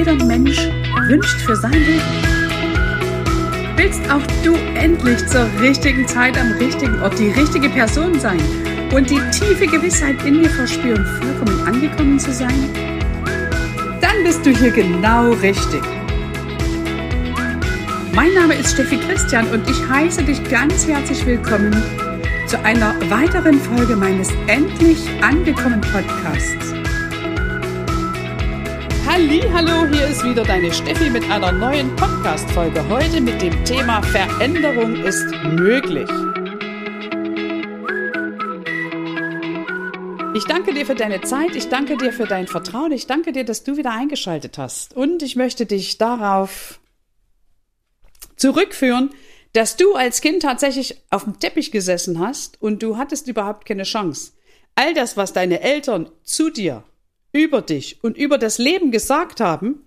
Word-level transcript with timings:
Jeder 0.00 0.24
Mensch 0.24 0.58
wünscht 1.08 1.40
für 1.42 1.54
sein 1.54 1.72
Leben. 1.72 2.00
Willst 3.76 4.00
auch 4.10 4.22
du 4.42 4.54
endlich 4.74 5.26
zur 5.26 5.46
richtigen 5.60 6.08
Zeit 6.08 6.38
am 6.38 6.52
richtigen 6.52 7.02
Ort 7.02 7.18
die 7.18 7.28
richtige 7.28 7.68
Person 7.68 8.18
sein 8.18 8.40
und 8.94 9.10
die 9.10 9.20
tiefe 9.30 9.66
Gewissheit 9.66 10.16
in 10.24 10.42
dir 10.42 10.48
verspüren, 10.48 11.04
vollkommen 11.04 11.66
angekommen 11.66 12.18
zu 12.18 12.32
sein? 12.32 12.70
Dann 14.00 14.24
bist 14.24 14.46
du 14.46 14.50
hier 14.50 14.70
genau 14.70 15.32
richtig. 15.32 15.82
Mein 18.14 18.32
Name 18.32 18.54
ist 18.54 18.72
Steffi 18.72 18.96
Christian 18.96 19.46
und 19.48 19.68
ich 19.68 19.86
heiße 19.86 20.22
dich 20.22 20.42
ganz 20.44 20.86
herzlich 20.86 21.26
willkommen 21.26 21.76
zu 22.46 22.58
einer 22.64 22.94
weiteren 23.10 23.60
Folge 23.60 23.96
meines 23.96 24.30
Endlich 24.46 24.98
angekommen 25.20 25.82
Podcasts. 25.82 26.79
Halli, 29.12 29.40
hallo, 29.52 29.88
hier 29.92 30.06
ist 30.06 30.22
wieder 30.22 30.44
deine 30.44 30.72
Steffi 30.72 31.10
mit 31.10 31.28
einer 31.28 31.50
neuen 31.50 31.96
Podcast-Folge. 31.96 32.88
Heute 32.88 33.20
mit 33.20 33.42
dem 33.42 33.64
Thema 33.64 34.00
Veränderung 34.04 35.02
ist 35.02 35.26
möglich. 35.46 36.08
Ich 40.36 40.44
danke 40.44 40.72
dir 40.72 40.86
für 40.86 40.94
deine 40.94 41.22
Zeit, 41.22 41.56
ich 41.56 41.68
danke 41.68 41.96
dir 41.96 42.12
für 42.12 42.26
dein 42.26 42.46
Vertrauen, 42.46 42.92
ich 42.92 43.08
danke 43.08 43.32
dir, 43.32 43.44
dass 43.44 43.64
du 43.64 43.76
wieder 43.76 43.90
eingeschaltet 43.90 44.58
hast. 44.58 44.94
Und 44.94 45.24
ich 45.24 45.34
möchte 45.34 45.66
dich 45.66 45.98
darauf 45.98 46.78
zurückführen, 48.36 49.10
dass 49.54 49.76
du 49.76 49.94
als 49.94 50.20
Kind 50.20 50.42
tatsächlich 50.42 51.02
auf 51.10 51.24
dem 51.24 51.40
Teppich 51.40 51.72
gesessen 51.72 52.20
hast 52.20 52.62
und 52.62 52.80
du 52.80 52.96
hattest 52.96 53.26
überhaupt 53.26 53.66
keine 53.66 53.82
Chance. 53.82 54.34
All 54.76 54.94
das, 54.94 55.16
was 55.16 55.32
deine 55.32 55.62
Eltern 55.62 56.08
zu 56.22 56.48
dir 56.48 56.84
über 57.32 57.62
dich 57.62 58.02
und 58.02 58.16
über 58.16 58.38
das 58.38 58.58
Leben 58.58 58.90
gesagt 58.90 59.40
haben, 59.40 59.86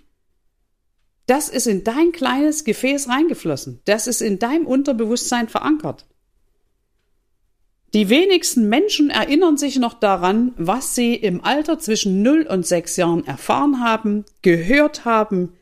das 1.26 1.50
ist 1.50 1.68
in 1.68 1.84
dein 1.84 2.12
kleines 2.12 2.64
Gefäß 2.64 3.08
reingeflossen. 3.08 3.82
Das 3.86 4.08
ist 4.08 4.22
in 4.22 4.40
deinem 4.40 4.68
Unterbewusstsein 4.68 5.48
verankert. 5.48 6.06
Die 7.94 8.10
wenigsten 8.10 8.68
Menschen 8.70 9.10
erinnern 9.10 9.56
sich 9.56 9.78
noch 9.78 9.94
daran, 9.94 10.54
was 10.58 10.96
sie 10.96 11.14
im 11.14 11.44
Alter 11.44 11.78
zwischen 11.80 12.24
0 12.24 12.48
und 12.50 12.66
6 12.66 12.98
Jahren 12.98 13.26
erfahren 13.26 13.80
haben, 13.82 14.26
gehört 14.42 15.06
haben, 15.06 15.54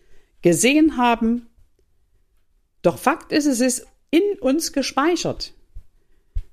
gesehen 0.41 0.97
haben. 0.97 1.47
Doch 2.81 2.97
Fakt 2.97 3.31
ist, 3.31 3.45
es 3.45 3.59
ist 3.59 3.85
in 4.11 4.39
uns 4.39 4.71
gespeichert. 4.71 5.53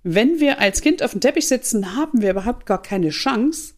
Wenn 0.02 0.40
wir 0.40 0.60
als 0.60 0.80
Kind 0.80 1.02
auf 1.02 1.12
dem 1.12 1.20
Teppich 1.20 1.48
sitzen, 1.48 1.96
haben 1.96 2.22
wir 2.22 2.30
überhaupt 2.30 2.66
gar 2.66 2.82
keine 2.82 3.10
Chance, 3.10 3.74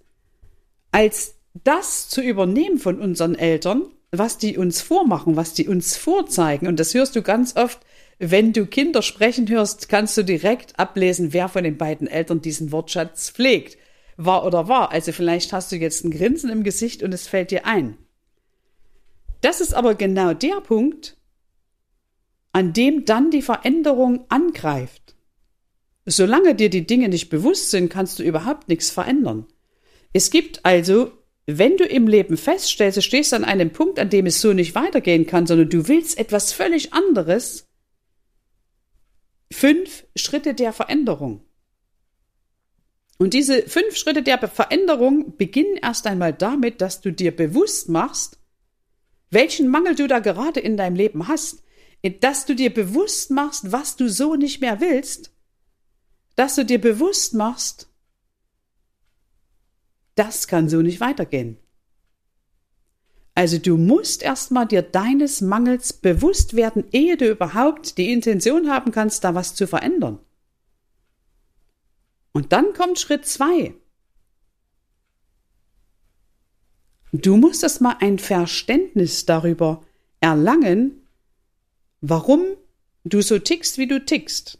als 0.90 1.34
das 1.54 2.08
zu 2.08 2.22
übernehmen 2.22 2.78
von 2.78 3.00
unseren 3.00 3.34
Eltern, 3.34 3.82
was 4.12 4.38
die 4.38 4.56
uns 4.56 4.82
vormachen, 4.82 5.36
was 5.36 5.54
die 5.54 5.68
uns 5.68 5.96
vorzeigen. 5.96 6.66
Und 6.66 6.80
das 6.80 6.94
hörst 6.94 7.16
du 7.16 7.22
ganz 7.22 7.56
oft, 7.56 7.80
wenn 8.18 8.52
du 8.52 8.66
Kinder 8.66 9.02
sprechen 9.02 9.48
hörst, 9.48 9.88
kannst 9.88 10.16
du 10.16 10.22
direkt 10.22 10.78
ablesen, 10.78 11.32
wer 11.32 11.48
von 11.48 11.64
den 11.64 11.78
beiden 11.78 12.06
Eltern 12.06 12.42
diesen 12.42 12.72
Wortschatz 12.72 13.30
pflegt. 13.30 13.78
War 14.16 14.44
oder 14.44 14.68
war. 14.68 14.92
Also 14.92 15.12
vielleicht 15.12 15.52
hast 15.52 15.72
du 15.72 15.76
jetzt 15.76 16.04
ein 16.04 16.10
Grinsen 16.10 16.50
im 16.50 16.62
Gesicht 16.62 17.02
und 17.02 17.14
es 17.14 17.26
fällt 17.26 17.50
dir 17.50 17.66
ein. 17.66 17.96
Das 19.40 19.60
ist 19.60 19.72
aber 19.72 19.94
genau 19.94 20.34
der 20.34 20.60
Punkt, 20.60 21.16
an 22.52 22.72
dem 22.72 23.04
dann 23.06 23.30
die 23.30 23.42
Veränderung 23.42 24.26
angreift. 24.28 25.14
Solange 26.04 26.54
dir 26.54 26.68
die 26.68 26.86
Dinge 26.86 27.08
nicht 27.08 27.30
bewusst 27.30 27.70
sind, 27.70 27.88
kannst 27.88 28.18
du 28.18 28.22
überhaupt 28.22 28.68
nichts 28.68 28.90
verändern. 28.90 29.46
Es 30.12 30.30
gibt 30.30 30.66
also 30.66 31.12
wenn 31.58 31.76
du 31.76 31.84
im 31.84 32.06
Leben 32.06 32.36
feststellst, 32.36 32.98
du 32.98 33.02
stehst 33.02 33.32
an 33.34 33.44
einem 33.44 33.70
Punkt, 33.70 33.98
an 33.98 34.10
dem 34.10 34.26
es 34.26 34.40
so 34.40 34.52
nicht 34.52 34.74
weitergehen 34.74 35.26
kann, 35.26 35.46
sondern 35.46 35.68
du 35.68 35.88
willst 35.88 36.18
etwas 36.18 36.52
völlig 36.52 36.92
anderes, 36.92 37.68
fünf 39.52 40.04
Schritte 40.16 40.54
der 40.54 40.72
Veränderung. 40.72 41.42
Und 43.18 43.34
diese 43.34 43.62
fünf 43.68 43.96
Schritte 43.96 44.22
der 44.22 44.38
Veränderung 44.48 45.36
beginnen 45.36 45.76
erst 45.82 46.06
einmal 46.06 46.32
damit, 46.32 46.80
dass 46.80 47.00
du 47.02 47.12
dir 47.12 47.36
bewusst 47.36 47.88
machst, 47.90 48.38
welchen 49.30 49.68
Mangel 49.68 49.94
du 49.94 50.08
da 50.08 50.20
gerade 50.20 50.60
in 50.60 50.76
deinem 50.76 50.96
Leben 50.96 51.28
hast, 51.28 51.62
dass 52.20 52.46
du 52.46 52.54
dir 52.54 52.72
bewusst 52.72 53.30
machst, 53.30 53.72
was 53.72 53.96
du 53.96 54.08
so 54.08 54.36
nicht 54.36 54.60
mehr 54.60 54.80
willst, 54.80 55.32
dass 56.34 56.54
du 56.54 56.64
dir 56.64 56.80
bewusst 56.80 57.34
machst, 57.34 57.89
das 60.14 60.48
kann 60.48 60.68
so 60.68 60.82
nicht 60.82 61.00
weitergehen. 61.00 61.56
Also 63.34 63.58
du 63.58 63.76
musst 63.76 64.22
erstmal 64.22 64.66
dir 64.66 64.82
deines 64.82 65.40
Mangels 65.40 65.92
bewusst 65.92 66.54
werden, 66.54 66.84
ehe 66.92 67.16
du 67.16 67.30
überhaupt 67.30 67.96
die 67.96 68.12
Intention 68.12 68.68
haben 68.68 68.92
kannst, 68.92 69.24
da 69.24 69.34
was 69.34 69.54
zu 69.54 69.66
verändern. 69.66 70.18
Und 72.32 72.52
dann 72.52 72.72
kommt 72.74 72.98
Schritt 72.98 73.26
zwei. 73.26 73.74
Du 77.12 77.36
musst 77.36 77.62
erstmal 77.62 77.96
ein 78.00 78.18
Verständnis 78.18 79.26
darüber 79.26 79.84
erlangen, 80.20 81.06
warum 82.00 82.44
du 83.04 83.20
so 83.20 83.38
tickst, 83.38 83.78
wie 83.78 83.88
du 83.88 84.04
tickst. 84.04 84.59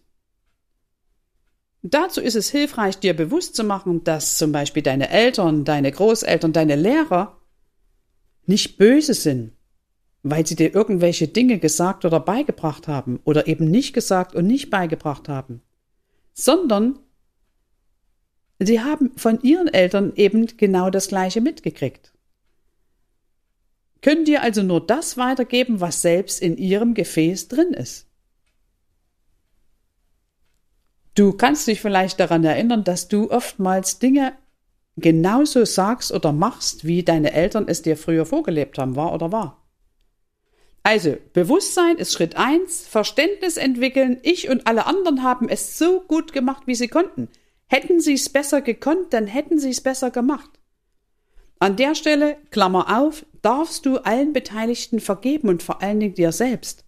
Dazu 1.83 2.21
ist 2.21 2.37
es 2.37 2.51
hilfreich, 2.51 2.99
dir 2.99 3.15
bewusst 3.15 3.57
zu 3.57 3.65
machen, 3.65 4.05
dass 4.05 4.37
zum 4.37 4.53
Beispiel 4.53 4.83
deine 4.83 5.09
Eltern, 5.09 5.65
deine 5.65 5.91
Großeltern, 5.91 6.53
deine 6.53 6.77
Lehrer 6.77 7.41
nicht 8.45 8.77
böse 8.77 9.15
sind, 9.15 9.53
weil 10.23 10.47
sie 10.47 10.57
dir 10.57 10.75
irgendwelche 10.75 11.29
Dinge 11.29 11.59
gesagt 11.59 12.05
oder 12.05 12.21
beigebracht 12.21 12.87
haben 12.87 13.21
oder 13.25 13.47
eben 13.47 13.71
nicht 13.71 13.95
gesagt 13.95 14.35
und 14.35 14.47
nicht 14.47 14.69
beigebracht 14.69 15.29
haben, 15.29 15.63
sondern 16.35 16.99
sie 18.59 18.81
haben 18.81 19.13
von 19.17 19.41
ihren 19.43 19.69
Eltern 19.69 20.13
eben 20.17 20.47
genau 20.59 20.91
das 20.91 21.09
Gleiche 21.09 21.41
mitgekriegt. 21.41 22.13
Können 24.03 24.27
dir 24.27 24.43
also 24.43 24.63
nur 24.63 24.87
das 24.87 25.17
weitergeben, 25.17 25.81
was 25.81 26.03
selbst 26.03 26.43
in 26.43 26.59
ihrem 26.59 26.93
Gefäß 26.93 27.49
drin 27.49 27.73
ist. 27.73 28.10
Du 31.21 31.35
kannst 31.35 31.67
dich 31.67 31.83
vielleicht 31.83 32.19
daran 32.19 32.43
erinnern, 32.45 32.83
dass 32.83 33.09
du 33.09 33.31
oftmals 33.31 33.99
Dinge 33.99 34.33
genauso 34.97 35.67
sagst 35.67 36.13
oder 36.13 36.33
machst, 36.33 36.87
wie 36.87 37.03
deine 37.03 37.35
Eltern 37.35 37.69
es 37.69 37.83
dir 37.83 37.99
früher 37.99 38.25
vorgelebt 38.25 38.79
haben, 38.79 38.97
war 38.97 39.13
oder 39.13 39.31
war. 39.31 39.63
Also, 40.83 41.19
Bewusstsein 41.35 41.99
ist 41.99 42.15
Schritt 42.15 42.37
eins, 42.37 42.87
Verständnis 42.87 43.59
entwickeln, 43.59 44.19
ich 44.23 44.49
und 44.49 44.67
alle 44.67 44.87
anderen 44.87 45.23
haben 45.23 45.51
es 45.51 45.77
so 45.77 46.01
gut 46.01 46.33
gemacht, 46.33 46.63
wie 46.65 46.75
sie 46.75 46.89
konnten. 46.89 47.29
Hätten 47.67 48.01
sie 48.01 48.15
es 48.15 48.31
besser 48.31 48.63
gekonnt, 48.63 49.13
dann 49.13 49.27
hätten 49.27 49.59
sie 49.59 49.69
es 49.69 49.83
besser 49.83 50.11
gemacht. 50.11 50.49
An 51.59 51.77
der 51.77 51.95
Stelle, 51.95 52.39
Klammer 52.51 52.99
auf, 52.99 53.27
darfst 53.43 53.85
du 53.85 53.99
allen 53.99 54.33
Beteiligten 54.33 55.01
vergeben 55.01 55.51
und 55.51 55.63
vor 55.63 55.83
allen 55.83 56.01
Dingen 56.01 56.15
dir 56.15 56.33
selbst. 56.33 56.87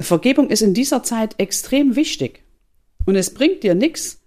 Vergebung 0.00 0.48
ist 0.48 0.62
in 0.62 0.72
dieser 0.72 1.02
Zeit 1.02 1.34
extrem 1.38 1.96
wichtig. 1.96 2.43
Und 3.06 3.16
es 3.16 3.34
bringt 3.34 3.62
dir 3.62 3.74
nichts, 3.74 4.20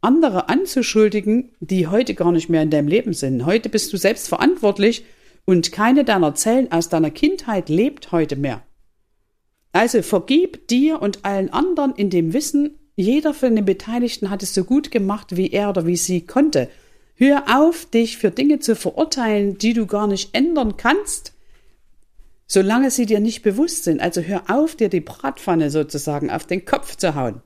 andere 0.00 0.48
anzuschuldigen, 0.48 1.50
die 1.60 1.86
heute 1.86 2.14
gar 2.14 2.32
nicht 2.32 2.48
mehr 2.48 2.62
in 2.62 2.70
deinem 2.70 2.88
Leben 2.88 3.12
sind. 3.12 3.44
Heute 3.44 3.68
bist 3.68 3.92
du 3.92 3.96
selbst 3.96 4.28
verantwortlich 4.28 5.04
und 5.44 5.72
keine 5.72 6.04
deiner 6.04 6.34
Zellen 6.34 6.70
aus 6.70 6.88
deiner 6.88 7.10
Kindheit 7.10 7.68
lebt 7.68 8.12
heute 8.12 8.36
mehr. 8.36 8.62
Also 9.72 10.02
vergib 10.02 10.68
dir 10.68 11.02
und 11.02 11.24
allen 11.24 11.50
anderen 11.50 11.94
in 11.94 12.10
dem 12.10 12.32
Wissen, 12.32 12.78
jeder 12.96 13.32
von 13.32 13.54
den 13.54 13.64
Beteiligten 13.64 14.28
hat 14.28 14.42
es 14.42 14.54
so 14.54 14.64
gut 14.64 14.90
gemacht, 14.90 15.36
wie 15.36 15.50
er 15.50 15.70
oder 15.70 15.86
wie 15.86 15.96
sie 15.96 16.26
konnte. 16.26 16.68
Hör 17.14 17.44
auf, 17.48 17.86
dich 17.86 18.18
für 18.18 18.30
Dinge 18.30 18.58
zu 18.58 18.76
verurteilen, 18.76 19.58
die 19.58 19.72
du 19.72 19.86
gar 19.86 20.06
nicht 20.06 20.34
ändern 20.34 20.76
kannst, 20.76 21.32
solange 22.46 22.90
sie 22.90 23.06
dir 23.06 23.20
nicht 23.20 23.42
bewusst 23.42 23.84
sind. 23.84 24.00
Also 24.00 24.20
hör 24.20 24.44
auf, 24.48 24.74
dir 24.74 24.88
die 24.88 25.00
Bratpfanne 25.00 25.70
sozusagen 25.70 26.30
auf 26.30 26.46
den 26.46 26.64
Kopf 26.64 26.96
zu 26.96 27.14
hauen. 27.14 27.42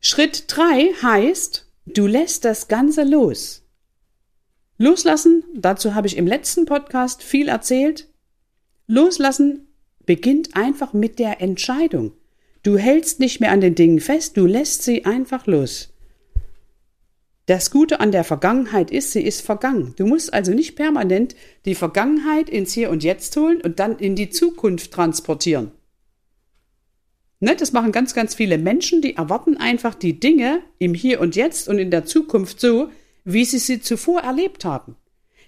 Schritt 0.00 0.44
drei 0.46 0.92
heißt, 1.02 1.66
du 1.86 2.06
lässt 2.06 2.44
das 2.44 2.68
Ganze 2.68 3.02
los. 3.02 3.62
Loslassen, 4.78 5.42
dazu 5.56 5.94
habe 5.94 6.06
ich 6.06 6.16
im 6.16 6.26
letzten 6.26 6.64
Podcast 6.66 7.22
viel 7.22 7.48
erzählt. 7.48 8.08
Loslassen 8.86 9.66
beginnt 10.06 10.56
einfach 10.56 10.92
mit 10.92 11.18
der 11.18 11.40
Entscheidung. 11.40 12.12
Du 12.62 12.78
hältst 12.78 13.18
nicht 13.18 13.40
mehr 13.40 13.50
an 13.50 13.60
den 13.60 13.74
Dingen 13.74 13.98
fest, 13.98 14.36
du 14.36 14.46
lässt 14.46 14.84
sie 14.84 15.04
einfach 15.04 15.46
los. 15.46 15.92
Das 17.46 17.70
Gute 17.70 18.00
an 18.00 18.12
der 18.12 18.24
Vergangenheit 18.24 18.90
ist, 18.90 19.12
sie 19.12 19.22
ist 19.22 19.40
vergangen. 19.40 19.94
Du 19.96 20.06
musst 20.06 20.32
also 20.32 20.52
nicht 20.52 20.76
permanent 20.76 21.34
die 21.64 21.74
Vergangenheit 21.74 22.48
ins 22.48 22.72
Hier 22.72 22.90
und 22.90 23.02
Jetzt 23.02 23.36
holen 23.36 23.60
und 23.62 23.80
dann 23.80 23.98
in 23.98 24.14
die 24.16 24.30
Zukunft 24.30 24.92
transportieren. 24.92 25.72
Ne, 27.40 27.54
das 27.54 27.72
machen 27.72 27.92
ganz, 27.92 28.14
ganz 28.14 28.34
viele 28.34 28.58
Menschen, 28.58 29.00
die 29.00 29.14
erwarten 29.16 29.56
einfach 29.56 29.94
die 29.94 30.18
Dinge 30.18 30.60
im 30.78 30.92
Hier 30.92 31.20
und 31.20 31.36
Jetzt 31.36 31.68
und 31.68 31.78
in 31.78 31.90
der 31.90 32.04
Zukunft 32.04 32.60
so, 32.60 32.90
wie 33.24 33.44
sie 33.44 33.58
sie 33.58 33.80
zuvor 33.80 34.22
erlebt 34.22 34.64
haben. 34.64 34.96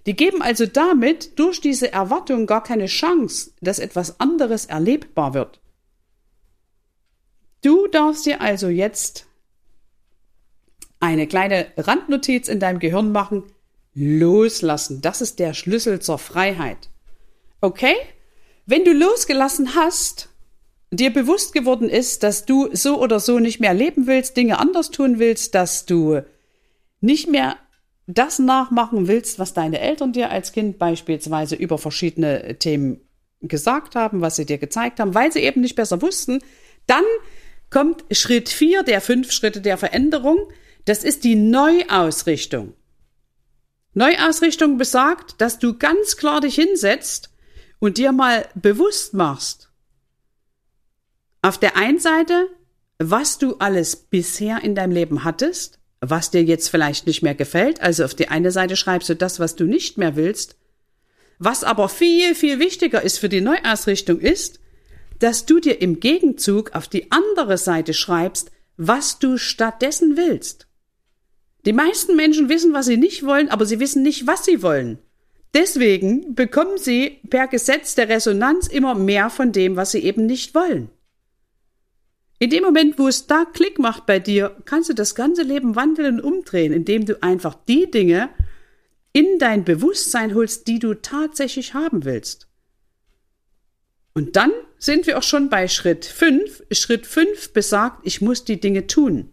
Die 0.06 0.14
geben 0.14 0.40
also 0.40 0.66
damit 0.66 1.38
durch 1.38 1.60
diese 1.60 1.92
Erwartung 1.92 2.46
gar 2.46 2.62
keine 2.62 2.86
Chance, 2.86 3.52
dass 3.60 3.78
etwas 3.78 4.20
anderes 4.20 4.66
erlebbar 4.66 5.34
wird. 5.34 5.60
Du 7.62 7.86
darfst 7.88 8.24
dir 8.24 8.40
also 8.40 8.68
jetzt 8.68 9.26
eine 11.00 11.26
kleine 11.26 11.66
Randnotiz 11.76 12.48
in 12.48 12.60
deinem 12.60 12.78
Gehirn 12.78 13.12
machen. 13.12 13.44
Loslassen. 13.94 15.02
Das 15.02 15.20
ist 15.20 15.38
der 15.38 15.52
Schlüssel 15.52 16.00
zur 16.00 16.18
Freiheit. 16.18 16.88
Okay? 17.60 17.96
Wenn 18.64 18.84
du 18.84 18.92
losgelassen 18.92 19.74
hast, 19.74 20.29
dir 20.90 21.12
bewusst 21.12 21.52
geworden 21.52 21.88
ist, 21.88 22.22
dass 22.22 22.44
du 22.44 22.68
so 22.72 23.00
oder 23.00 23.20
so 23.20 23.38
nicht 23.38 23.60
mehr 23.60 23.74
leben 23.74 24.06
willst, 24.06 24.36
Dinge 24.36 24.58
anders 24.58 24.90
tun 24.90 25.18
willst, 25.18 25.54
dass 25.54 25.86
du 25.86 26.22
nicht 27.00 27.28
mehr 27.28 27.56
das 28.06 28.38
nachmachen 28.38 29.06
willst, 29.06 29.38
was 29.38 29.54
deine 29.54 29.80
Eltern 29.80 30.12
dir 30.12 30.30
als 30.30 30.52
Kind 30.52 30.78
beispielsweise 30.78 31.54
über 31.54 31.78
verschiedene 31.78 32.58
Themen 32.58 33.00
gesagt 33.40 33.94
haben, 33.94 34.20
was 34.20 34.36
sie 34.36 34.46
dir 34.46 34.58
gezeigt 34.58 35.00
haben, 35.00 35.14
weil 35.14 35.32
sie 35.32 35.40
eben 35.40 35.60
nicht 35.60 35.76
besser 35.76 36.02
wussten, 36.02 36.40
dann 36.86 37.04
kommt 37.70 38.04
Schritt 38.10 38.48
vier 38.48 38.82
der 38.82 39.00
fünf 39.00 39.30
Schritte 39.32 39.60
der 39.60 39.78
Veränderung. 39.78 40.38
Das 40.84 41.04
ist 41.04 41.24
die 41.24 41.36
Neuausrichtung. 41.36 42.74
Neuausrichtung 43.94 44.76
besagt, 44.76 45.40
dass 45.40 45.58
du 45.58 45.78
ganz 45.78 46.16
klar 46.16 46.40
dich 46.40 46.54
hinsetzt 46.54 47.30
und 47.78 47.96
dir 47.98 48.12
mal 48.12 48.46
bewusst 48.54 49.14
machst, 49.14 49.69
auf 51.42 51.58
der 51.58 51.76
einen 51.76 51.98
Seite, 51.98 52.48
was 52.98 53.38
du 53.38 53.56
alles 53.56 53.96
bisher 53.96 54.62
in 54.62 54.74
deinem 54.74 54.92
Leben 54.92 55.24
hattest, 55.24 55.78
was 56.00 56.30
dir 56.30 56.42
jetzt 56.42 56.68
vielleicht 56.68 57.06
nicht 57.06 57.22
mehr 57.22 57.34
gefällt. 57.34 57.80
Also 57.80 58.04
auf 58.04 58.14
die 58.14 58.28
eine 58.28 58.50
Seite 58.50 58.76
schreibst 58.76 59.08
du 59.08 59.16
das, 59.16 59.40
was 59.40 59.56
du 59.56 59.64
nicht 59.64 59.98
mehr 59.98 60.16
willst. 60.16 60.56
Was 61.38 61.64
aber 61.64 61.88
viel, 61.88 62.34
viel 62.34 62.58
wichtiger 62.58 63.02
ist 63.02 63.18
für 63.18 63.30
die 63.30 63.40
Neuausrichtung 63.40 64.20
ist, 64.20 64.60
dass 65.18 65.46
du 65.46 65.60
dir 65.60 65.80
im 65.80 66.00
Gegenzug 66.00 66.72
auf 66.74 66.88
die 66.88 67.10
andere 67.10 67.58
Seite 67.58 67.94
schreibst, 67.94 68.50
was 68.76 69.18
du 69.18 69.36
stattdessen 69.36 70.16
willst. 70.16 70.66
Die 71.66 71.74
meisten 71.74 72.16
Menschen 72.16 72.48
wissen, 72.48 72.72
was 72.72 72.86
sie 72.86 72.96
nicht 72.96 73.24
wollen, 73.24 73.50
aber 73.50 73.66
sie 73.66 73.80
wissen 73.80 74.02
nicht, 74.02 74.26
was 74.26 74.44
sie 74.44 74.62
wollen. 74.62 74.98
Deswegen 75.52 76.34
bekommen 76.34 76.78
sie 76.78 77.20
per 77.28 77.48
Gesetz 77.48 77.94
der 77.94 78.08
Resonanz 78.08 78.66
immer 78.66 78.94
mehr 78.94 79.30
von 79.30 79.52
dem, 79.52 79.76
was 79.76 79.92
sie 79.92 80.00
eben 80.00 80.26
nicht 80.26 80.54
wollen. 80.54 80.90
In 82.42 82.48
dem 82.48 82.64
Moment, 82.64 82.98
wo 82.98 83.06
es 83.06 83.26
da 83.26 83.44
Klick 83.44 83.78
macht 83.78 84.06
bei 84.06 84.18
dir, 84.18 84.56
kannst 84.64 84.88
du 84.88 84.94
das 84.94 85.14
ganze 85.14 85.42
Leben 85.42 85.76
wandeln 85.76 86.20
und 86.20 86.24
umdrehen, 86.24 86.72
indem 86.72 87.04
du 87.04 87.22
einfach 87.22 87.54
die 87.68 87.90
Dinge 87.90 88.30
in 89.12 89.38
dein 89.38 89.62
Bewusstsein 89.62 90.34
holst, 90.34 90.66
die 90.66 90.78
du 90.78 90.94
tatsächlich 90.94 91.74
haben 91.74 92.06
willst. 92.06 92.48
Und 94.14 94.36
dann 94.36 94.52
sind 94.78 95.06
wir 95.06 95.18
auch 95.18 95.22
schon 95.22 95.50
bei 95.50 95.68
Schritt 95.68 96.06
5. 96.06 96.64
Schritt 96.72 97.06
5 97.06 97.52
besagt, 97.52 98.06
ich 98.06 98.22
muss 98.22 98.42
die 98.44 98.58
Dinge 98.58 98.86
tun. 98.86 99.28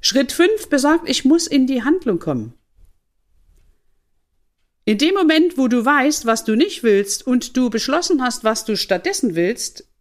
Schritt 0.00 0.32
5 0.32 0.70
besagt, 0.70 1.10
ich 1.10 1.26
muss 1.26 1.46
in 1.46 1.66
die 1.66 1.82
Handlung 1.82 2.18
kommen. 2.18 2.54
In 4.86 4.96
dem 4.96 5.14
Moment, 5.14 5.58
wo 5.58 5.68
du 5.68 5.84
weißt, 5.84 6.24
was 6.24 6.44
du 6.44 6.56
nicht 6.56 6.82
willst 6.82 7.26
und 7.26 7.54
du 7.54 7.68
beschlossen 7.68 8.22
hast, 8.22 8.44
was 8.44 8.64
du 8.64 8.78
stattdessen 8.78 9.34
willst, 9.34 9.91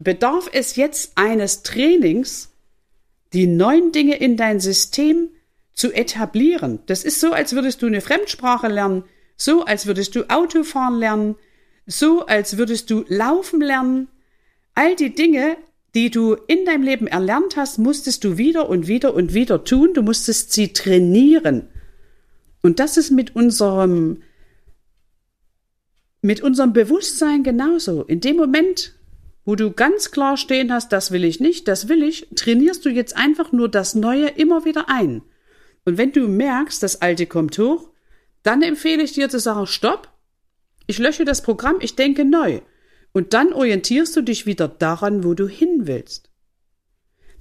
bedarf 0.00 0.48
es 0.52 0.74
jetzt 0.74 1.12
eines 1.14 1.62
Trainings, 1.62 2.48
die 3.32 3.46
neuen 3.46 3.92
Dinge 3.92 4.16
in 4.16 4.36
dein 4.36 4.58
System 4.58 5.28
zu 5.72 5.92
etablieren. 5.92 6.80
Das 6.86 7.04
ist 7.04 7.20
so, 7.20 7.32
als 7.32 7.54
würdest 7.54 7.82
du 7.82 7.86
eine 7.86 8.00
Fremdsprache 8.00 8.66
lernen, 8.66 9.04
so 9.36 9.64
als 9.64 9.86
würdest 9.86 10.16
du 10.16 10.28
Autofahren 10.28 10.98
lernen, 10.98 11.36
so 11.86 12.26
als 12.26 12.56
würdest 12.56 12.90
du 12.90 13.04
laufen 13.08 13.60
lernen. 13.60 14.08
All 14.74 14.96
die 14.96 15.14
Dinge, 15.14 15.56
die 15.94 16.10
du 16.10 16.34
in 16.46 16.64
deinem 16.64 16.82
Leben 16.82 17.06
erlernt 17.06 17.56
hast, 17.56 17.78
musstest 17.78 18.24
du 18.24 18.38
wieder 18.38 18.68
und 18.68 18.86
wieder 18.86 19.14
und 19.14 19.34
wieder 19.34 19.64
tun. 19.64 19.94
Du 19.94 20.02
musstest 20.02 20.52
sie 20.52 20.72
trainieren. 20.72 21.68
Und 22.62 22.78
das 22.78 22.96
ist 22.96 23.10
mit 23.10 23.34
unserem, 23.36 24.22
mit 26.22 26.42
unserem 26.42 26.72
Bewusstsein 26.72 27.42
genauso. 27.42 28.02
In 28.04 28.20
dem 28.20 28.36
Moment, 28.36 28.94
wo 29.50 29.56
du 29.56 29.72
ganz 29.72 30.12
klar 30.12 30.36
stehen 30.36 30.72
hast, 30.72 30.92
das 30.92 31.10
will 31.10 31.24
ich 31.24 31.40
nicht, 31.40 31.66
das 31.66 31.88
will 31.88 32.04
ich, 32.04 32.28
trainierst 32.36 32.84
du 32.84 32.88
jetzt 32.88 33.16
einfach 33.16 33.50
nur 33.50 33.68
das 33.68 33.96
Neue 33.96 34.28
immer 34.28 34.64
wieder 34.64 34.88
ein. 34.88 35.22
Und 35.84 35.98
wenn 35.98 36.12
du 36.12 36.28
merkst, 36.28 36.80
das 36.84 37.02
Alte 37.02 37.26
kommt 37.26 37.58
hoch, 37.58 37.88
dann 38.44 38.62
empfehle 38.62 39.02
ich 39.02 39.14
dir 39.14 39.28
zu 39.28 39.40
sagen, 39.40 39.66
stopp, 39.66 40.08
ich 40.86 40.98
lösche 40.98 41.24
das 41.24 41.42
Programm, 41.42 41.78
ich 41.80 41.96
denke 41.96 42.24
neu. 42.24 42.60
Und 43.10 43.34
dann 43.34 43.52
orientierst 43.52 44.14
du 44.14 44.22
dich 44.22 44.46
wieder 44.46 44.68
daran, 44.68 45.24
wo 45.24 45.34
du 45.34 45.48
hin 45.48 45.88
willst. 45.88 46.30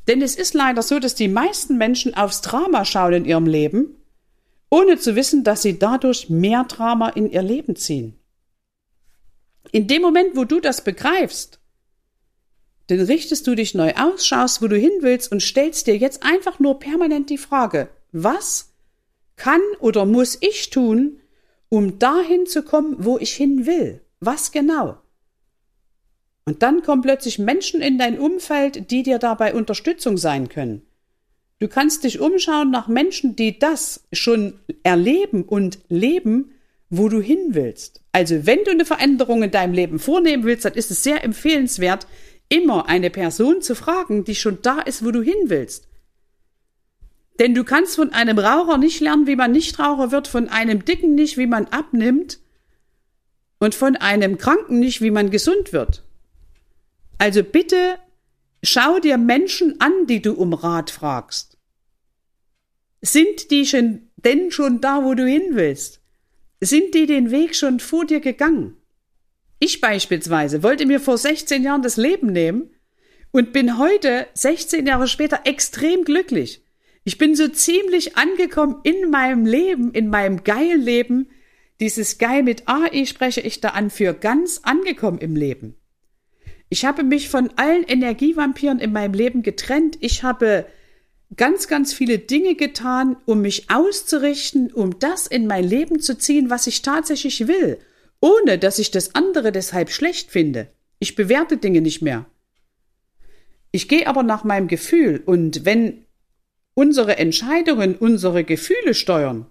Denn 0.08 0.24
es 0.24 0.36
ist 0.36 0.56
leider 0.56 0.82
so, 0.82 0.98
dass 0.98 1.14
die 1.14 1.28
meisten 1.28 1.78
Menschen 1.78 2.16
aufs 2.16 2.42
Drama 2.42 2.86
schauen 2.86 3.14
in 3.14 3.26
ihrem 3.26 3.46
Leben, 3.46 3.98
ohne 4.72 4.98
zu 4.98 5.16
wissen, 5.16 5.44
dass 5.44 5.62
sie 5.62 5.78
dadurch 5.78 6.28
mehr 6.28 6.64
Drama 6.64 7.10
in 7.10 7.30
ihr 7.30 7.44
Leben 7.44 7.76
ziehen. 7.76 8.20
In 9.72 9.86
dem 9.86 10.02
Moment, 10.02 10.36
wo 10.36 10.44
du 10.44 10.60
das 10.60 10.84
begreifst, 10.84 11.59
dann 12.90 13.02
richtest 13.02 13.46
du 13.46 13.54
dich 13.54 13.76
neu 13.76 13.94
aus, 13.94 14.26
schaust, 14.26 14.64
wo 14.64 14.68
du 14.68 14.76
hin 14.76 14.92
willst 15.02 15.32
und 15.32 15.42
stellst 15.42 15.86
dir 15.86 15.96
jetzt 15.96 16.24
einfach 16.24 16.60
nur 16.60 16.80
permanent 16.80 17.30
die 17.30 17.38
Frage, 17.38 17.90
was 18.12 18.72
kann 19.36 19.62
oder 19.80 20.06
muss 20.06 20.38
ich 20.42 20.72
tun, 20.72 21.20
um 21.70 22.00
dahin 22.00 22.48
zu 22.48 22.64
kommen, 22.64 22.96
wo 22.98 23.20
ich 23.20 23.34
hin 23.34 23.68
will? 23.68 24.02
Was 24.20 24.52
genau? 24.52 24.98
Und 26.46 26.64
dann 26.64 26.82
kommen 26.82 27.04
plötzlich 27.04 27.38
Menschen 27.38 27.80
in 27.80 28.00
dein 28.00 28.18
Umfeld, 28.18 28.90
die 28.90 29.04
dir 29.04 29.20
dabei 29.20 29.54
Unterstützung 29.54 30.18
sein 30.18 30.50
können. 30.50 30.82
Du 31.60 31.68
kannst 31.68 32.06
dich 32.06 32.20
umschauen 32.20 32.72
nach 32.72 32.88
Menschen, 32.88 33.36
die 33.36 33.60
das 33.60 34.08
schon 34.12 34.60
erleben 34.82 35.44
und 35.44 35.78
leben, 35.90 36.54
wo 36.90 37.08
du 37.08 37.22
hin 37.22 37.50
willst. 37.50 38.02
Also 38.14 38.48
wenn 38.48 38.64
du 38.64 38.72
eine 38.72 38.86
Veränderung 38.86 39.44
in 39.44 39.52
deinem 39.52 39.74
Leben 39.74 40.00
vornehmen 40.00 40.44
willst, 40.44 40.66
dann 40.66 40.74
ist 40.74 40.90
es 40.90 41.04
sehr 41.04 41.24
empfehlenswert, 41.24 42.08
immer 42.50 42.90
eine 42.90 43.10
Person 43.10 43.62
zu 43.62 43.76
fragen, 43.76 44.24
die 44.24 44.36
schon 44.36 44.62
da 44.62 44.80
ist, 44.80 45.06
wo 45.06 45.12
du 45.12 45.22
hin 45.22 45.38
willst. 45.46 45.88
Denn 47.40 47.56
du 47.56 47.64
kannst 47.64 47.96
von 47.96 48.12
einem 48.12 48.38
Raucher 48.38 48.78
nicht 48.78 49.00
lernen, 49.00 49.28
wie 49.28 49.38
man 49.38 49.54
Nichtraucher 49.54 50.12
wird, 50.12 50.28
von 50.28 50.50
einem 50.50 50.84
Dicken 50.84 51.16
nicht, 51.16 51.38
wie 51.38 51.48
man 51.48 51.68
abnimmt 51.68 52.40
und 53.60 53.76
von 53.76 53.96
einem 53.96 54.38
Kranken 54.38 54.80
nicht, 54.80 55.02
wie 55.02 55.12
man 55.12 55.30
gesund 55.30 55.72
wird. 55.72 56.04
Also 57.18 57.44
bitte 57.44 57.98
schau 58.62 59.00
dir 59.00 59.18
Menschen 59.18 59.80
an, 59.80 60.08
die 60.08 60.22
du 60.22 60.34
um 60.34 60.54
Rat 60.54 60.90
fragst. 60.90 61.58
Sind 63.02 63.52
die 63.52 63.64
denn 64.18 64.52
schon 64.52 64.82
da, 64.82 65.06
wo 65.06 65.14
du 65.14 65.26
hin 65.26 65.52
willst? 65.52 66.02
Sind 66.60 66.94
die 66.94 67.06
den 67.06 67.32
Weg 67.32 67.56
schon 67.56 67.80
vor 67.80 68.06
dir 68.06 68.20
gegangen? 68.20 68.76
Ich 69.60 69.82
beispielsweise 69.82 70.64
wollte 70.64 70.86
mir 70.86 71.00
vor 71.00 71.18
16 71.18 71.64
Jahren 71.64 71.82
das 71.82 71.98
Leben 71.98 72.32
nehmen 72.32 72.70
und 73.32 73.54
bin 73.54 73.78
heute, 73.78 74.28
16 74.34 74.88
Jahre 74.88 75.08
später, 75.08 75.42
extrem 75.44 76.06
glücklich. 76.06 76.64
Ich 77.04 77.18
bin 77.18 77.36
so 77.36 77.48
ziemlich 77.48 78.18
angekommen 78.18 78.78
in 78.84 79.10
meinem 79.10 79.46
Leben, 79.46 79.92
in 79.92 80.10
meinem 80.10 80.44
geilen 80.44 80.82
Leben. 80.82 81.30
Dieses 81.80 82.18
Geil 82.18 82.44
mit 82.44 82.68
AI 82.68 83.06
spreche 83.06 83.42
ich 83.42 83.62
da 83.62 83.70
an 83.70 83.90
für 83.90 84.14
ganz 84.14 84.62
angekommen 84.64 85.20
im 85.20 85.36
Leben. 85.36 85.76
Ich 86.70 86.86
habe 86.86 87.04
mich 87.04 87.30
von 87.30 87.50
allen 87.56 87.84
Energievampiren 87.84 88.80
in 88.80 88.94
meinem 88.94 89.14
Leben 89.14 89.42
getrennt. 89.42 89.98
Ich 90.02 90.24
habe 90.24 90.68
ganz, 91.36 91.68
ganz 91.68 91.94
viele 91.94 92.20
Dinge 92.20 92.56
getan, 92.56 93.18
um 93.26 93.42
mich 93.42 93.70
auszurichten, 93.70 94.72
um 94.72 95.00
das 95.00 95.28
in 95.28 95.48
mein 95.48 95.64
Leben 95.64 96.00
zu 96.00 96.18
ziehen, 96.18 96.50
was 96.50 96.68
ich 96.68 96.82
tatsächlich 96.82 97.48
will, 97.48 97.80
ohne 98.22 98.58
dass 98.58 98.80
ich 98.80 98.92
das 98.92 99.16
andere 99.16 99.52
deshalb 99.52 99.90
schlecht 99.90 100.32
finde. 100.32 100.72
Ich 101.00 101.16
bewerte 101.16 101.58
Dinge 101.58 101.82
nicht 101.82 102.02
mehr. 102.02 102.26
Ich 103.72 103.88
gehe 103.88 104.08
aber 104.08 104.24
nach 104.24 104.44
meinem 104.44 104.68
Gefühl 104.68 105.22
und 105.26 105.66
wenn 105.66 106.06
unsere 106.74 107.18
Entscheidungen 107.18 107.96
unsere 107.96 108.44
Gefühle 108.44 108.94
steuern 108.94 109.46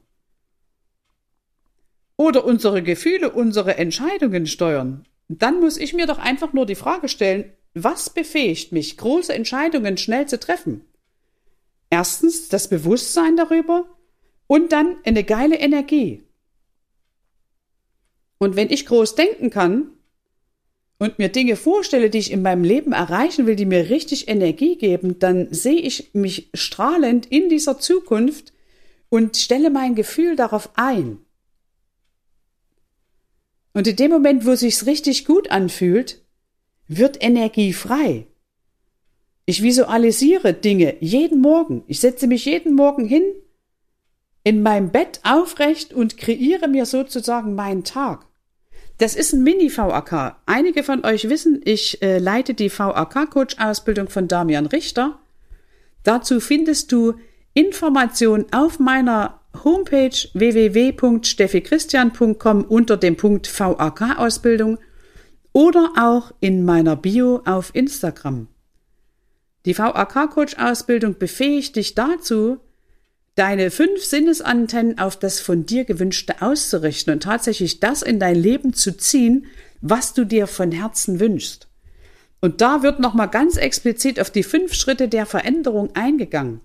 oder 2.17 2.45
unsere 2.45 2.83
Gefühle 2.83 3.31
unsere 3.31 3.77
Entscheidungen 3.77 4.47
steuern, 4.47 5.07
dann 5.29 5.61
muss 5.61 5.77
ich 5.77 5.93
mir 5.93 6.07
doch 6.07 6.19
einfach 6.19 6.53
nur 6.53 6.67
die 6.67 6.75
Frage 6.75 7.09
stellen, 7.09 7.53
was 7.75 8.11
befähigt 8.11 8.73
mich, 8.73 8.97
große 8.97 9.33
Entscheidungen 9.33 9.97
schnell 9.99 10.27
zu 10.27 10.41
treffen? 10.41 10.85
Erstens 11.91 12.49
das 12.49 12.69
Bewusstsein 12.69 13.37
darüber 13.37 13.87
und 14.47 14.73
dann 14.73 14.97
eine 15.05 15.25
geile 15.25 15.57
Energie. 15.57 16.25
Und 18.39 18.57
wenn 18.57 18.71
ich 18.71 18.87
groß 18.87 19.17
denken 19.17 19.51
kann 19.51 19.91
und 20.99 21.19
mir 21.19 21.29
Dinge 21.29 21.57
vorstelle, 21.57 22.11
die 22.11 22.19
ich 22.19 22.33
in 22.33 22.43
meinem 22.43 22.65
Leben 22.65 22.93
erreichen 22.93 23.47
will, 23.47 23.57
die 23.57 23.67
mir 23.67 23.91
richtig 23.91 24.29
Energie 24.29 24.77
geben, 24.77 25.19
dann 25.19 25.53
sehe 25.53 25.81
ich 25.81 26.11
mich 26.15 26.51
strahlend 26.55 27.27
in 27.27 27.49
dieser 27.49 27.79
Zukunft 27.79 28.53
und 29.09 29.37
stelle 29.37 29.71
mein 29.71 29.95
Gefühl 29.95 30.37
darauf 30.37 30.71
ein. 30.75 31.19
Und 33.75 33.87
in 33.87 33.97
dem 33.97 34.11
Moment, 34.11 34.47
wo 34.47 34.55
sich's 34.55 34.87
richtig 34.87 35.25
gut 35.25 35.51
anfühlt, 35.51 36.25
wird 36.89 37.23
Energie 37.23 37.73
frei. 37.73 38.27
Ich 39.47 39.63
visualisiere 39.63 40.53
Dinge 40.53 40.97
jeden 41.01 41.41
Morgen. 41.41 41.85
Ich 41.87 42.01
setze 42.01 42.27
mich 42.27 42.45
jeden 42.45 42.75
Morgen 42.75 43.05
hin 43.05 43.23
in 44.45 44.63
meinem 44.63 44.91
Bett 44.91 45.21
aufrecht 45.25 45.93
und 45.93 46.17
kreiere 46.17 46.69
mir 46.69 46.87
sozusagen 46.87 47.55
meinen 47.55 47.85
Tag. 47.85 48.28
Das 48.99 49.15
ist 49.15 49.33
ein 49.33 49.43
Mini-VAK. 49.45 50.37
Einige 50.47 50.83
von 50.83 51.05
euch 51.05 51.29
wissen, 51.29 51.61
ich 51.65 52.03
äh, 52.03 52.19
leite 52.19 52.55
die 52.55 52.69
VAK-Coach-Ausbildung 52.69 54.09
von 54.09 54.27
Damian 54.27 54.67
Richter. 54.67 55.21
Dazu 56.03 56.41
findest 56.41 56.91
du 56.91 57.15
Informationen 57.55 58.47
auf 58.53 58.81
meiner 58.81 59.39
Homepage 59.65 60.11
www.steffichristian.com 60.35 62.65
unter 62.65 62.97
dem 62.97 63.17
Punkt 63.17 63.49
VAK-Ausbildung 63.49 64.79
oder 65.53 65.93
auch 65.97 66.33
in 66.41 66.65
meiner 66.65 66.97
Bio 66.97 67.43
auf 67.45 67.73
Instagram. 67.75 68.49
Die 69.65 69.79
VAK-Coach-Ausbildung 69.79 71.19
befähigt 71.19 71.77
dich 71.77 71.95
dazu, 71.95 72.59
deine 73.39 73.71
fünf 73.71 74.03
Sinnesantennen 74.03 74.99
auf 74.99 75.17
das 75.17 75.39
von 75.39 75.65
dir 75.65 75.85
gewünschte 75.85 76.43
auszurichten 76.43 77.15
und 77.15 77.23
tatsächlich 77.23 77.79
das 77.79 78.03
in 78.03 78.19
dein 78.19 78.35
Leben 78.35 78.75
zu 78.75 78.97
ziehen, 78.97 79.47
was 79.81 80.13
du 80.13 80.25
dir 80.25 80.49
von 80.49 80.73
Herzen 80.73 81.21
wünschst. 81.21 81.69
Und 82.41 82.61
da 82.61 82.83
wird 82.83 82.99
nochmal 82.99 83.29
ganz 83.29 83.57
explizit 83.57 84.19
auf 84.19 84.31
die 84.31 84.43
fünf 84.43 84.75
Schritte 84.75 85.09
der 85.09 85.25
Veränderung 85.25 85.95
eingegangen. 85.95 86.61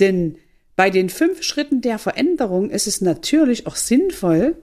Denn 0.00 0.36
bei 0.74 0.90
den 0.90 1.08
fünf 1.08 1.42
Schritten 1.42 1.80
der 1.80 1.98
Veränderung 1.98 2.68
ist 2.68 2.86
es 2.86 3.00
natürlich 3.00 3.66
auch 3.66 3.76
sinnvoll 3.76 4.56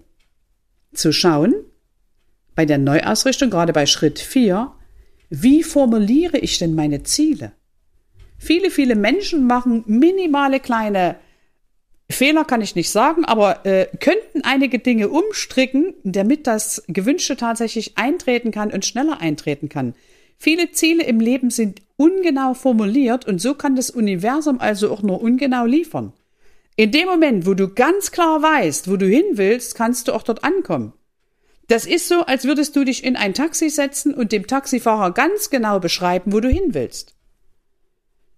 zu 0.93 1.11
schauen, 1.11 1.55
bei 2.53 2.65
der 2.65 2.77
Neuausrichtung, 2.77 3.49
gerade 3.49 3.73
bei 3.73 3.87
Schritt 3.87 4.19
vier, 4.19 4.71
wie 5.31 5.63
formuliere 5.63 6.37
ich 6.37 6.59
denn 6.59 6.75
meine 6.75 7.01
Ziele? 7.01 7.53
Viele, 8.43 8.71
viele 8.71 8.95
Menschen 8.95 9.47
machen 9.47 9.85
minimale 9.87 10.59
kleine 10.59 11.15
Fehler, 12.11 12.43
kann 12.43 12.59
ich 12.59 12.75
nicht 12.75 12.89
sagen, 12.89 13.23
aber 13.23 13.65
äh, 13.65 13.87
könnten 14.01 14.41
einige 14.43 14.79
Dinge 14.79 15.07
umstricken, 15.07 15.93
damit 16.03 16.45
das 16.45 16.83
Gewünschte 16.89 17.37
tatsächlich 17.37 17.97
eintreten 17.97 18.51
kann 18.51 18.69
und 18.69 18.85
schneller 18.85 19.21
eintreten 19.21 19.69
kann. 19.69 19.95
Viele 20.37 20.71
Ziele 20.71 21.05
im 21.05 21.21
Leben 21.21 21.51
sind 21.51 21.81
ungenau 21.95 22.53
formuliert 22.53 23.25
und 23.25 23.39
so 23.39 23.53
kann 23.53 23.77
das 23.77 23.89
Universum 23.89 24.59
also 24.59 24.91
auch 24.91 25.03
nur 25.03 25.21
ungenau 25.21 25.65
liefern. 25.65 26.11
In 26.75 26.91
dem 26.91 27.07
Moment, 27.07 27.45
wo 27.45 27.53
du 27.53 27.69
ganz 27.69 28.11
klar 28.11 28.41
weißt, 28.41 28.91
wo 28.91 28.97
du 28.97 29.05
hin 29.05 29.23
willst, 29.35 29.75
kannst 29.75 30.09
du 30.09 30.11
auch 30.11 30.23
dort 30.23 30.43
ankommen. 30.43 30.91
Das 31.69 31.85
ist 31.85 32.09
so, 32.09 32.25
als 32.25 32.43
würdest 32.43 32.75
du 32.75 32.83
dich 32.83 33.05
in 33.05 33.15
ein 33.15 33.33
Taxi 33.33 33.69
setzen 33.69 34.13
und 34.13 34.33
dem 34.33 34.47
Taxifahrer 34.47 35.13
ganz 35.13 35.49
genau 35.49 35.79
beschreiben, 35.79 36.33
wo 36.33 36.41
du 36.41 36.49
hin 36.49 36.73
willst. 36.73 37.15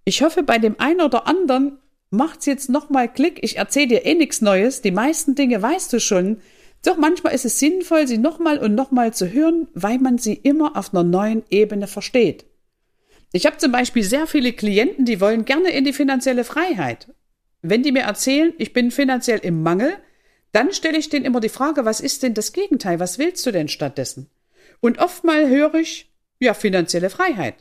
Ich 0.05 0.21
hoffe, 0.21 0.43
bei 0.43 0.59
dem 0.59 0.79
einen 0.79 1.01
oder 1.01 1.27
anderen 1.27 1.79
macht's 2.11 2.45
jetzt 2.45 2.69
nochmal 2.69 3.11
Klick. 3.11 3.39
Ich 3.43 3.57
erzähle 3.57 3.87
dir 3.87 4.05
eh 4.05 4.13
nichts 4.13 4.41
Neues. 4.41 4.81
Die 4.81 4.91
meisten 4.91 5.33
Dinge 5.33 5.59
weißt 5.61 5.91
du 5.91 5.99
schon. 5.99 6.41
Doch 6.83 6.97
manchmal 6.97 7.33
ist 7.33 7.45
es 7.45 7.59
sinnvoll, 7.59 8.07
sie 8.07 8.19
nochmal 8.19 8.59
und 8.59 8.75
nochmal 8.75 9.13
zu 9.13 9.31
hören, 9.31 9.67
weil 9.73 9.97
man 9.97 10.19
sie 10.19 10.35
immer 10.35 10.77
auf 10.77 10.93
einer 10.93 11.03
neuen 11.03 11.43
Ebene 11.49 11.87
versteht. 11.87 12.45
Ich 13.31 13.47
habe 13.47 13.57
zum 13.57 13.71
Beispiel 13.71 14.03
sehr 14.03 14.27
viele 14.27 14.53
Klienten, 14.53 15.03
die 15.05 15.19
wollen 15.19 15.43
gerne 15.43 15.71
in 15.71 15.83
die 15.83 15.93
finanzielle 15.93 16.43
Freiheit. 16.43 17.07
Wenn 17.63 17.81
die 17.81 17.91
mir 17.91 18.03
erzählen, 18.03 18.53
ich 18.59 18.71
bin 18.71 18.91
finanziell 18.91 19.39
im 19.39 19.63
Mangel, 19.63 19.97
dann 20.51 20.71
stelle 20.71 20.99
ich 20.99 21.09
denen 21.09 21.25
immer 21.25 21.39
die 21.39 21.49
Frage, 21.49 21.83
was 21.83 21.99
ist 21.99 22.21
denn 22.21 22.35
das 22.35 22.53
Gegenteil? 22.53 22.99
Was 22.99 23.17
willst 23.17 23.43
du 23.47 23.51
denn 23.51 23.67
stattdessen? 23.67 24.29
Und 24.79 24.99
oftmal 24.99 25.49
höre 25.49 25.73
ich, 25.73 26.13
ja, 26.39 26.53
finanzielle 26.53 27.09
Freiheit. 27.09 27.55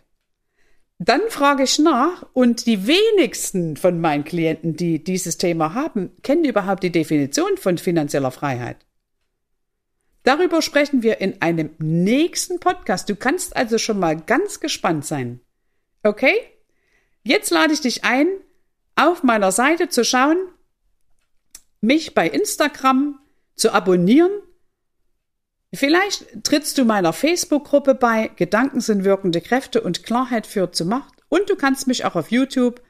Dann 1.04 1.20
frage 1.28 1.64
ich 1.64 1.78
nach 1.78 2.24
und 2.32 2.64
die 2.64 2.86
wenigsten 2.86 3.76
von 3.76 4.00
meinen 4.00 4.24
Klienten, 4.24 4.74
die 4.74 5.04
dieses 5.04 5.36
Thema 5.36 5.74
haben, 5.74 6.10
kennen 6.22 6.46
überhaupt 6.46 6.82
die 6.82 6.92
Definition 6.92 7.58
von 7.58 7.76
finanzieller 7.76 8.30
Freiheit. 8.30 8.78
Darüber 10.22 10.62
sprechen 10.62 11.02
wir 11.02 11.20
in 11.20 11.42
einem 11.42 11.74
nächsten 11.78 12.58
Podcast. 12.58 13.10
Du 13.10 13.16
kannst 13.16 13.54
also 13.54 13.76
schon 13.76 13.98
mal 13.98 14.18
ganz 14.18 14.60
gespannt 14.60 15.04
sein. 15.04 15.40
Okay? 16.02 16.36
Jetzt 17.22 17.50
lade 17.50 17.74
ich 17.74 17.82
dich 17.82 18.04
ein, 18.04 18.26
auf 18.96 19.22
meiner 19.22 19.52
Seite 19.52 19.90
zu 19.90 20.06
schauen, 20.06 20.38
mich 21.82 22.14
bei 22.14 22.26
Instagram 22.26 23.18
zu 23.56 23.74
abonnieren 23.74 24.30
Vielleicht 25.74 26.44
trittst 26.44 26.78
du 26.78 26.84
meiner 26.84 27.12
Facebook-Gruppe 27.12 27.94
bei 27.94 28.30
Gedanken 28.36 28.80
sind 28.80 29.04
wirkende 29.04 29.40
Kräfte 29.40 29.80
und 29.80 30.04
Klarheit 30.04 30.46
führt 30.46 30.76
zu 30.76 30.84
Macht 30.84 31.14
und 31.28 31.50
du 31.50 31.56
kannst 31.56 31.86
mich 31.86 32.04
auch 32.04 32.14
auf 32.14 32.30
YouTube 32.30 32.80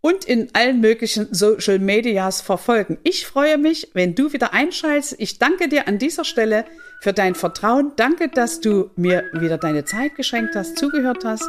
und 0.00 0.26
in 0.26 0.50
allen 0.52 0.80
möglichen 0.80 1.32
Social 1.32 1.78
Medias 1.78 2.42
verfolgen. 2.42 2.98
Ich 3.04 3.26
freue 3.26 3.56
mich, 3.56 3.90
wenn 3.94 4.14
du 4.14 4.34
wieder 4.34 4.52
einschaltest. 4.52 5.16
Ich 5.18 5.38
danke 5.38 5.68
dir 5.68 5.88
an 5.88 5.98
dieser 5.98 6.24
Stelle 6.26 6.66
für 7.00 7.14
dein 7.14 7.34
Vertrauen. 7.34 7.92
Danke, 7.96 8.28
dass 8.28 8.60
du 8.60 8.90
mir 8.96 9.24
wieder 9.32 9.56
deine 9.56 9.86
Zeit 9.86 10.14
geschenkt 10.14 10.56
hast, 10.56 10.76
zugehört 10.76 11.24
hast. 11.24 11.48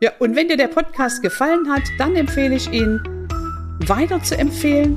Ja, 0.00 0.12
und 0.18 0.34
wenn 0.34 0.48
dir 0.48 0.56
der 0.56 0.68
Podcast 0.68 1.22
gefallen 1.22 1.70
hat, 1.70 1.82
dann 1.98 2.16
empfehle 2.16 2.54
ich 2.54 2.72
ihn 2.72 3.00
weiter 3.86 4.22
zu 4.22 4.38
empfehlen. 4.38 4.96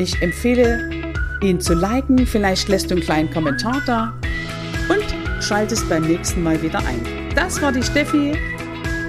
Ich 0.00 0.20
empfehle 0.20 0.99
ihn 1.42 1.60
zu 1.60 1.74
liken. 1.74 2.26
Vielleicht 2.26 2.68
lässt 2.68 2.90
du 2.90 2.94
einen 2.94 3.04
kleinen 3.04 3.30
Kommentar 3.30 3.82
da 3.86 4.12
und 4.88 5.42
schaltest 5.42 5.88
beim 5.88 6.02
nächsten 6.02 6.42
Mal 6.42 6.60
wieder 6.62 6.78
ein. 6.80 7.00
Das 7.34 7.60
war 7.62 7.72
die 7.72 7.82
Steffi. 7.82 8.32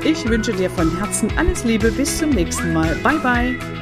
Ich 0.04 0.28
wünsche 0.28 0.54
dir 0.54 0.70
von 0.70 0.98
Herzen 0.98 1.30
alles 1.38 1.64
Liebe. 1.64 1.92
Bis 1.92 2.18
zum 2.18 2.32
nächsten 2.32 2.74
Mal. 2.74 2.96
Bye 3.04 3.20
bye. 3.20 3.81